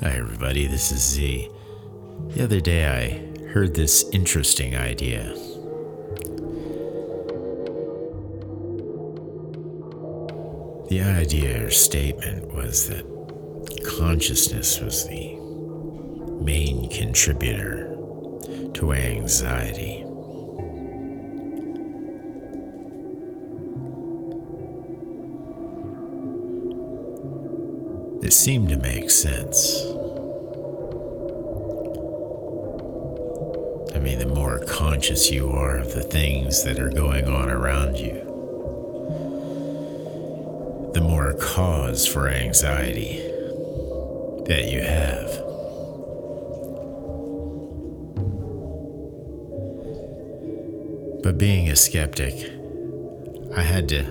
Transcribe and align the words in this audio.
Hi, 0.00 0.10
everybody, 0.10 0.68
this 0.68 0.92
is 0.92 1.04
Z. 1.04 1.50
The 2.28 2.44
other 2.44 2.60
day 2.60 2.86
I 2.86 3.48
heard 3.48 3.74
this 3.74 4.08
interesting 4.10 4.76
idea. 4.76 5.34
The 10.88 11.00
idea 11.02 11.66
or 11.66 11.70
statement 11.70 12.54
was 12.54 12.88
that 12.88 13.04
consciousness 13.98 14.78
was 14.78 15.04
the 15.08 15.34
main 16.44 16.88
contributor 16.90 17.96
to 18.74 18.92
anxiety. 18.92 20.07
It 28.20 28.32
seemed 28.32 28.68
to 28.70 28.76
make 28.76 29.10
sense. 29.10 29.80
I 33.94 34.00
mean, 34.00 34.18
the 34.18 34.30
more 34.34 34.58
conscious 34.66 35.30
you 35.30 35.50
are 35.50 35.78
of 35.78 35.94
the 35.94 36.02
things 36.02 36.64
that 36.64 36.80
are 36.80 36.90
going 36.90 37.26
on 37.26 37.48
around 37.48 37.96
you, 37.96 38.14
the 40.94 41.00
more 41.00 41.34
cause 41.34 42.06
for 42.06 42.28
anxiety 42.28 43.18
that 44.46 44.68
you 44.70 44.80
have. 44.80 45.28
But 51.22 51.38
being 51.38 51.68
a 51.68 51.76
skeptic, 51.76 52.34
I 53.56 53.62
had 53.62 53.88
to 53.90 54.04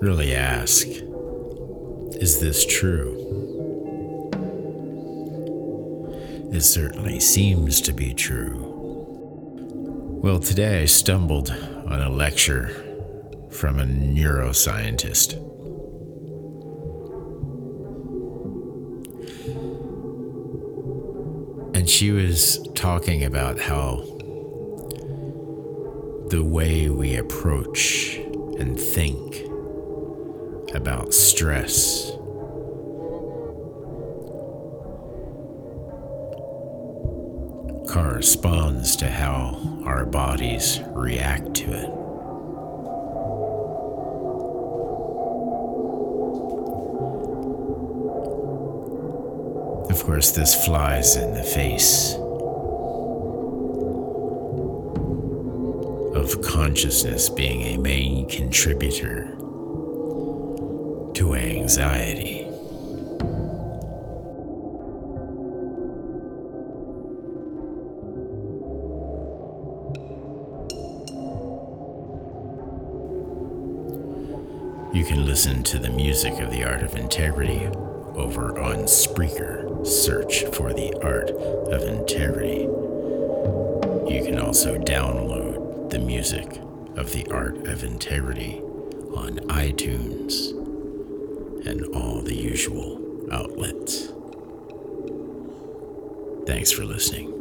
really 0.00 0.34
ask 0.34 0.86
is 2.12 2.40
this 2.40 2.64
true? 2.66 3.20
It 6.52 6.62
certainly 6.62 7.18
seems 7.20 7.80
to 7.80 7.92
be 7.92 8.14
true. 8.14 8.72
Well, 10.22 10.38
today 10.38 10.82
I 10.82 10.84
stumbled 10.84 11.50
on 11.50 12.00
a 12.00 12.08
lecture 12.08 12.68
from 13.50 13.78
a 13.78 13.84
neuroscientist. 13.84 15.34
And 21.74 21.90
she 21.90 22.12
was 22.12 22.66
talking 22.74 23.24
about 23.24 23.58
how 23.58 23.96
the 26.28 26.42
way 26.42 26.88
we 26.88 27.16
approach 27.16 28.16
and 28.58 28.78
think 28.78 29.44
about 30.74 31.14
stress 31.14 32.10
corresponds 37.88 38.96
to 38.96 39.08
how 39.08 39.56
our 39.86 40.04
bodies 40.04 40.80
react 40.88 41.54
to 41.54 41.72
it. 41.72 41.90
Of 49.90 50.02
course, 50.02 50.32
this 50.32 50.64
flies 50.64 51.14
in 51.16 51.34
the 51.34 51.42
face 51.42 52.14
of 56.16 56.42
consciousness 56.42 57.28
being 57.28 57.62
a 57.62 57.78
main 57.78 58.28
contributor 58.28 59.36
to 61.14 61.34
anxiety. 61.34 62.48
You 74.92 75.04
can 75.04 75.24
listen 75.24 75.62
to 75.64 75.78
the 75.78 75.90
music 75.90 76.40
of 76.40 76.50
the 76.50 76.64
Art 76.64 76.82
of 76.82 76.96
Integrity 76.96 77.66
over 78.14 78.60
on 78.60 78.84
Spreaker. 78.84 79.86
Search 79.86 80.44
for 80.46 80.72
the 80.72 80.94
Art 81.02 81.30
of 81.30 81.82
Integrity. 81.82 82.62
You 84.12 84.24
can 84.24 84.38
also 84.38 84.78
download 84.78 85.90
the 85.90 85.98
music 85.98 86.60
of 86.96 87.12
the 87.12 87.26
Art 87.30 87.66
of 87.66 87.84
Integrity 87.84 88.60
on 89.16 89.38
iTunes 89.48 90.63
and 91.66 91.84
all 91.94 92.20
the 92.20 92.34
usual 92.34 93.00
outlets. 93.32 94.12
Thanks 96.46 96.70
for 96.70 96.84
listening. 96.84 97.33